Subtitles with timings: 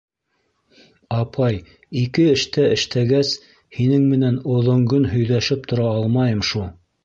[1.17, 1.59] Апай,
[2.05, 3.35] ике эштә эштәгәс,
[3.77, 6.69] һинең менән оҙонгөн һөйҙәшеп тора алмайым шу.